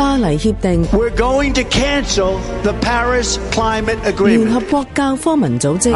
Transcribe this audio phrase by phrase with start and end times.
[0.00, 0.98] 巴黎协定，联合
[4.70, 5.92] 国教科文组织，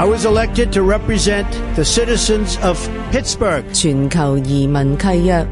[3.75, 5.47] 全球移民契约，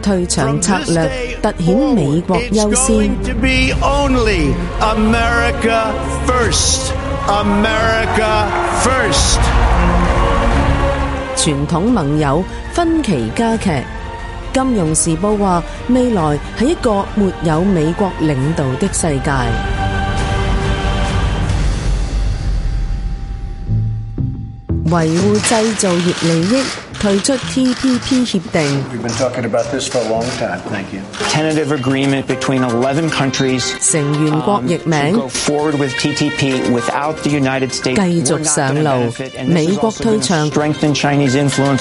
[0.00, 3.14] 退场策略突显美国优先，
[11.36, 12.42] 传统盟友
[12.72, 13.70] 分歧加剧。
[14.56, 19.30] 《金融时报》话，未来系一个没有美国领导的世界，
[24.94, 26.64] 维护制造业利益。
[27.04, 28.82] 退出 TPP 協定，
[33.78, 35.28] 成員國譯名，
[38.00, 39.12] 繼續上路，
[39.46, 40.50] 美國退出，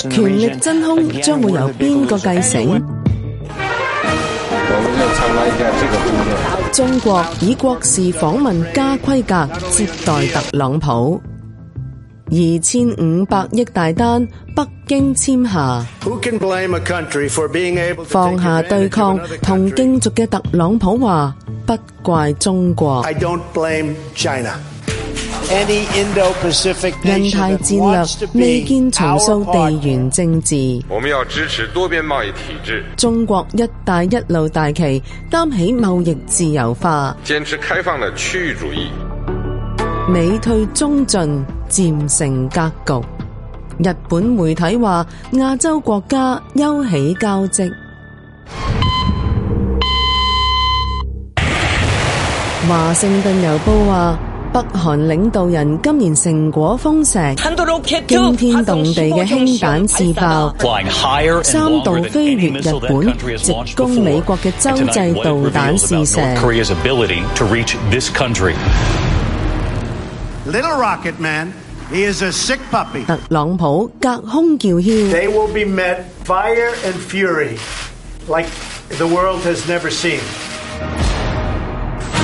[0.09, 3.01] 權力真空將會由邊個繼承？
[6.73, 11.23] 中國以國事訪問加規格接待特朗普。
[12.33, 15.85] 二千五百亿大单，北京签下，
[18.07, 21.35] 放下对抗同惊俗嘅特朗普话，
[21.67, 23.05] 不怪中国。
[27.05, 30.79] 印太战略未见重塑地缘政治。
[32.97, 37.15] 中国一带一路大旗担起贸易自由化。
[37.23, 38.89] 坚持开放的区域主义。
[40.13, 47.75] 美退中进渐成格局，日本媒体话亚洲国家休起交织。
[52.69, 54.19] 华盛顿邮报话
[54.53, 57.19] 北韩领导人今年成果丰硕，
[58.05, 60.53] 惊天动地嘅氢弹试爆，
[61.41, 66.21] 三度飞越日本直攻美国嘅洲际导弹试射。
[70.51, 70.59] 特
[73.29, 74.91] 朗普隔空叫嚣。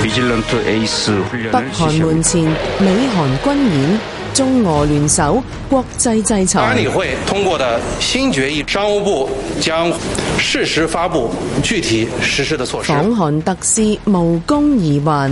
[0.04, 0.10] 北
[1.72, 2.44] 韩门前，
[2.82, 3.78] 美韩军演，
[4.34, 6.62] 中俄联手，国际制裁。
[6.62, 9.30] 安理会通过的新决议，商务部
[9.62, 9.90] 将
[10.38, 11.32] 适时发布
[11.64, 12.90] 具体实施的措施。
[12.90, 15.32] 访韩特使无功而还。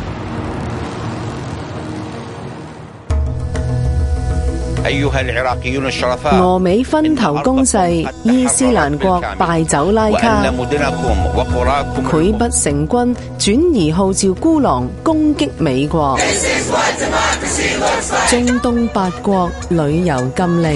[6.33, 7.77] 俄美分头攻势，
[8.23, 10.43] 伊斯兰国败走拉卡，
[12.09, 16.17] 溃不成军，转而号召孤狼攻击美国。
[18.31, 20.75] 中东八国旅游禁令。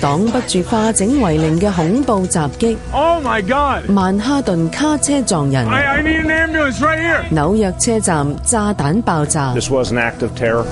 [0.00, 2.78] 挡不住化整为零嘅恐怖袭击。
[2.92, 3.88] Oh my god！
[3.88, 5.64] 曼哈顿卡车撞人。
[5.68, 7.20] I need an ambulance right here！
[7.30, 9.52] 纽约车站炸弹爆炸。
[9.54, 10.64] This was an act of terror。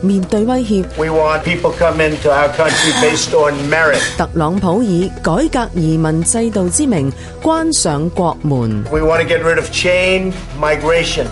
[0.00, 3.98] 面对威胁，We want people come into our country based on merit。
[4.16, 7.10] 特朗普以改革移民制度之名
[7.42, 8.84] 关上国门。
[8.92, 11.26] We want to get rid of chain migration。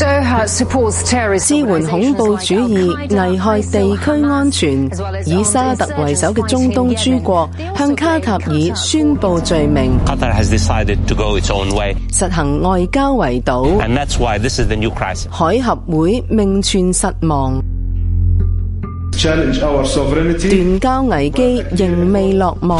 [0.00, 4.88] 支援恐怖主義、危害地區安全。
[5.26, 9.92] 以沙特為首嘅中東諸國向卡塔爾宣佈罪名，
[12.10, 13.78] 實行外交圍堵，
[15.30, 17.62] 海合會命存实亡。
[19.22, 22.74] 断交危机仍未落幕。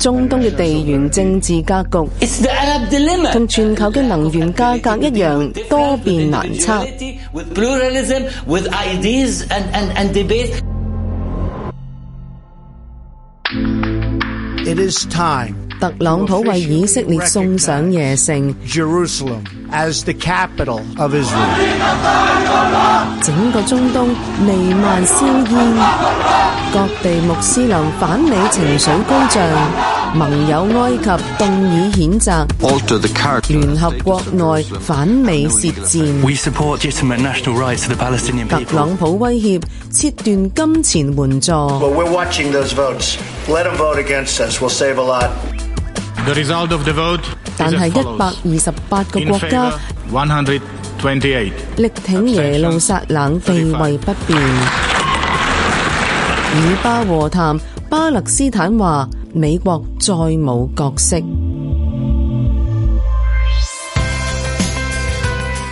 [0.00, 2.26] 中东嘅地缘政治格局，
[3.32, 6.82] 同全球嘅能源价格一样多变难测。
[15.80, 18.54] 特朗普为以色列送上夜城。
[18.66, 19.30] 整
[23.52, 24.08] 个中东
[24.46, 25.74] 弥漫硝烟，
[26.72, 30.01] 各地穆斯林反美情绪高涨。
[30.14, 31.04] 盟友埃及
[31.38, 36.36] 動以譴責，聯合國內反美涉戰，
[38.46, 41.50] 特朗普威脅切斷金錢援助。
[47.56, 49.74] 但係一百二十八個國家
[51.76, 54.38] 力挺耶路撒冷地位不變，
[56.54, 57.58] 以巴和談，
[57.88, 59.08] 巴勒斯坦話。
[59.34, 61.18] 美國再冇角色，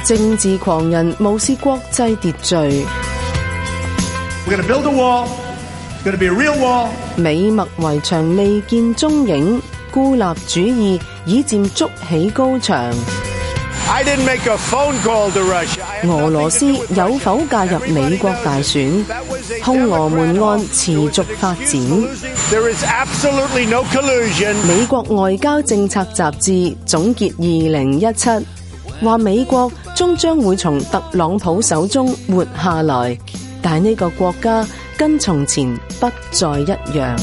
[0.02, 2.86] 政治狂人冒视國際秩序，
[7.22, 9.60] 美墨圍牆未見蹤影，
[9.92, 12.94] 孤立主義已漸筑起高牆。
[16.06, 18.88] 俄罗斯有否介入美国大选？
[19.64, 22.00] 空俄门案持续发展。
[24.68, 28.30] 美国外交政策杂志总结二零一七，
[29.02, 33.18] 话美国终将会从特朗普手中活下来，
[33.60, 34.64] 但呢个国家
[34.96, 35.68] 跟从前
[36.00, 37.16] 不再一样。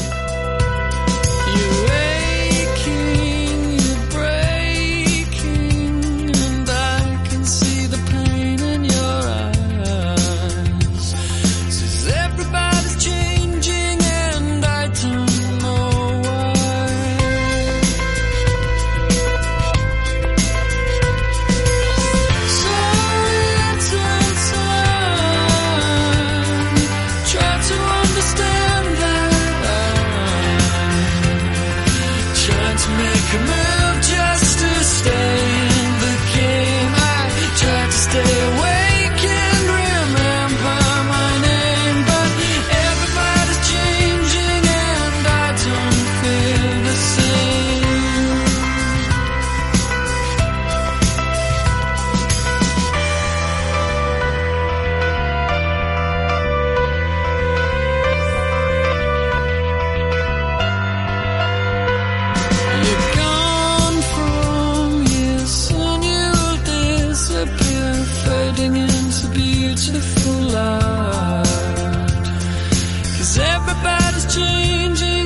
[73.28, 75.17] Cause everybody's changing